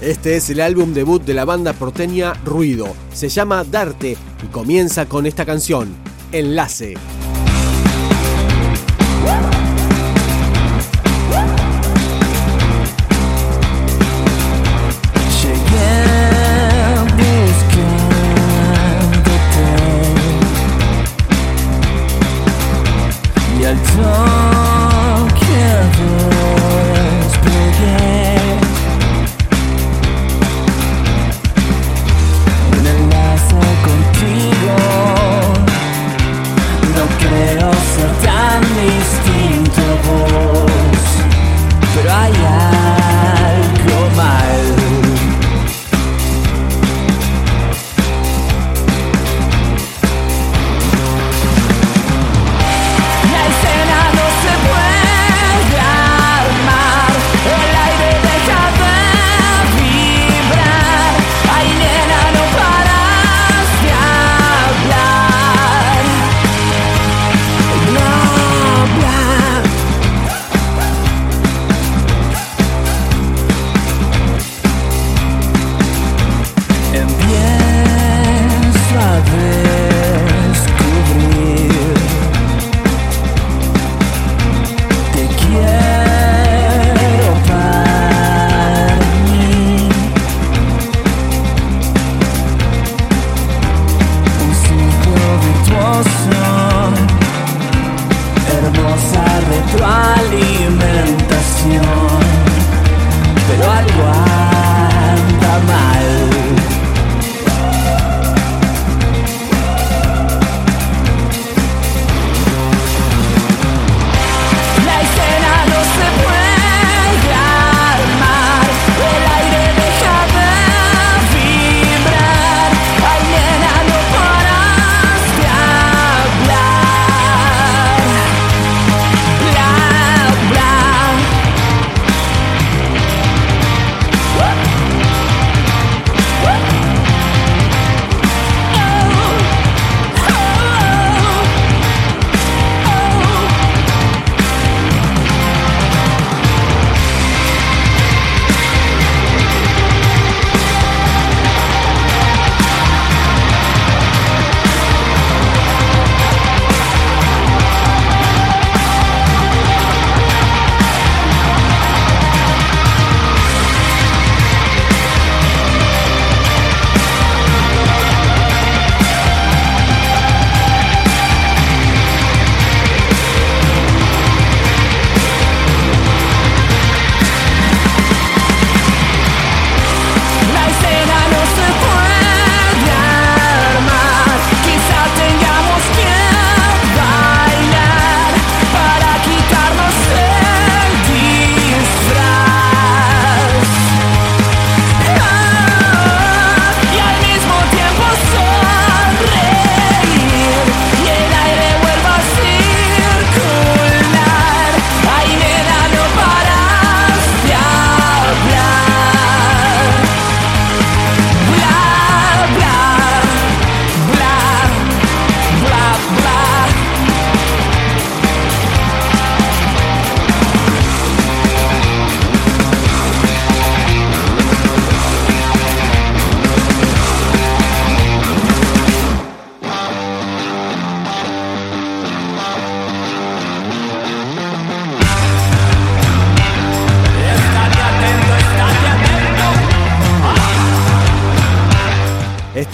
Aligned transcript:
Este 0.00 0.36
es 0.36 0.48
el 0.50 0.60
álbum 0.60 0.94
debut 0.94 1.24
de 1.24 1.34
la 1.34 1.44
banda 1.44 1.72
porteña 1.72 2.34
Ruido. 2.44 2.86
Se 3.12 3.28
llama 3.28 3.64
Darte 3.64 4.16
y 4.44 4.46
comienza 4.46 5.06
con 5.06 5.26
esta 5.26 5.44
canción, 5.44 5.88
Enlace. 6.30 6.94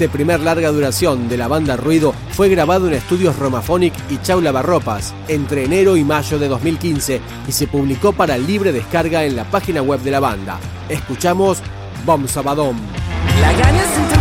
Este 0.04 0.18
primer 0.18 0.40
larga 0.40 0.70
duración 0.70 1.30
de 1.30 1.38
la 1.38 1.48
banda 1.48 1.78
Ruido 1.78 2.14
fue 2.32 2.50
grabado 2.50 2.88
en 2.88 2.92
estudios 2.92 3.38
Romaphonic 3.38 3.94
y 4.10 4.18
Chaula 4.18 4.52
Barropas 4.52 5.14
entre 5.28 5.64
enero 5.64 5.96
y 5.96 6.04
mayo 6.04 6.38
de 6.38 6.46
2015 6.46 7.22
y 7.48 7.52
se 7.52 7.66
publicó 7.66 8.12
para 8.12 8.36
libre 8.36 8.70
descarga 8.70 9.24
en 9.24 9.34
la 9.34 9.44
página 9.44 9.80
web 9.80 10.00
de 10.00 10.10
la 10.10 10.20
banda. 10.20 10.58
Escuchamos 10.90 11.62
Bom 12.04 12.26
ganas 13.56 14.13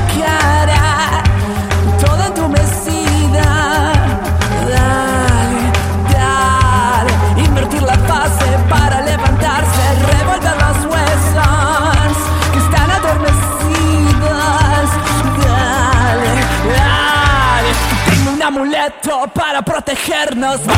para 19.28 19.62
protegernos. 19.62 20.60
Bow, 20.66 20.75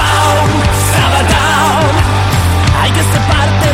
down. 1.30 1.96
Hay 2.82 2.92
que 2.92 3.02
separarte. 3.02 3.65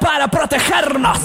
para 0.00 0.28
protegernos. 0.28 1.18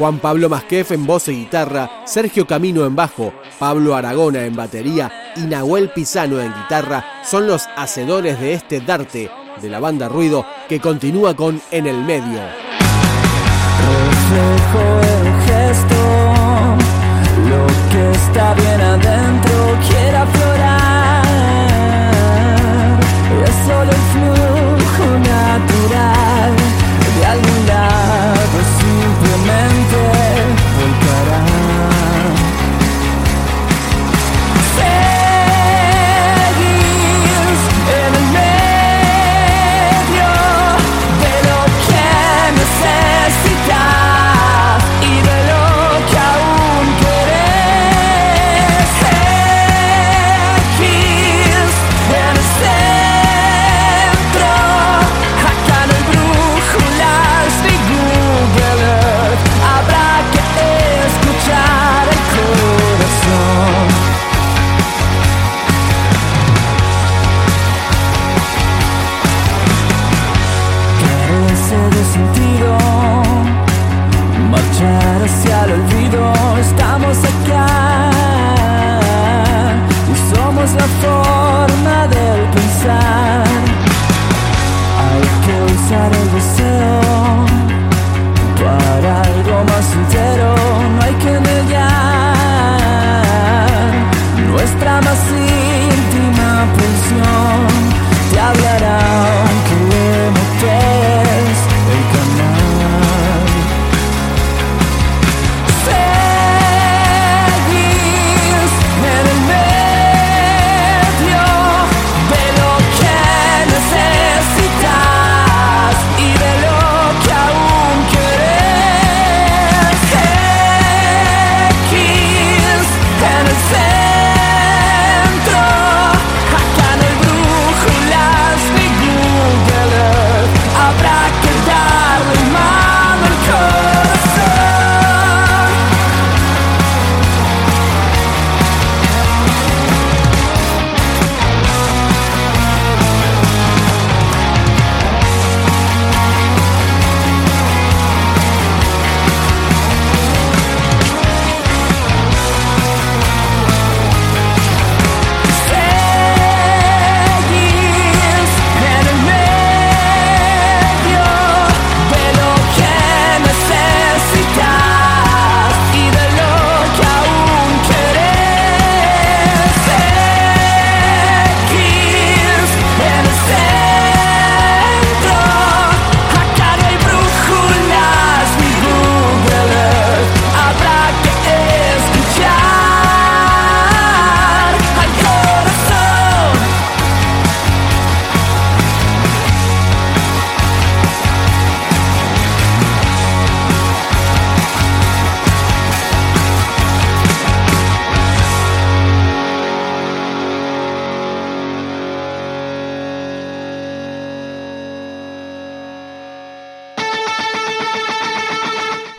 Juan 0.00 0.18
Pablo 0.18 0.48
Masquef 0.48 0.92
en 0.92 1.04
voz 1.04 1.28
y 1.28 1.32
guitarra, 1.32 1.90
Sergio 2.06 2.46
Camino 2.46 2.86
en 2.86 2.96
bajo, 2.96 3.34
Pablo 3.58 3.94
Aragona 3.94 4.46
en 4.46 4.56
batería 4.56 5.12
y 5.36 5.40
Nahuel 5.40 5.90
Pisano 5.90 6.40
en 6.40 6.54
guitarra 6.54 7.04
son 7.22 7.46
los 7.46 7.66
hacedores 7.76 8.40
de 8.40 8.54
este 8.54 8.80
darte 8.80 9.30
de 9.60 9.68
la 9.68 9.78
banda 9.78 10.08
Ruido 10.08 10.46
que 10.70 10.80
continúa 10.80 11.36
con 11.36 11.60
En 11.70 11.86
el 11.86 12.02
Medio. 12.02 12.40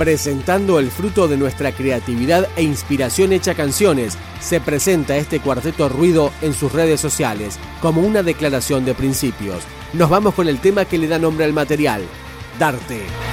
Presentando 0.02 0.80
el 0.80 0.90
fruto 0.90 1.28
de 1.28 1.38
nuestra 1.38 1.72
creatividad 1.72 2.48
e 2.56 2.64
inspiración 2.64 3.34
hecha 3.34 3.54
canciones. 3.54 4.18
Se 4.40 4.60
presenta 4.60 5.16
este 5.16 5.40
cuarteto 5.40 5.90
ruido 5.90 6.34
en 6.42 6.56
sus 6.56 6.72
redes 6.72 7.00
sociales 7.00 7.60
como 7.84 8.02
una 8.02 8.24
declaración 8.24 8.84
de 8.84 8.96
principios. 8.96 9.62
Nos 9.94 10.10
vamos 10.10 10.34
con 10.34 10.48
el 10.48 10.60
tema 10.60 10.86
que 10.86 10.98
le 10.98 11.08
da 11.08 11.20
nombre 11.20 11.46
al 11.46 11.54
material, 11.54 12.02
Darte. 12.58 13.31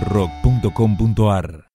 rock.com.ar. 0.00 1.70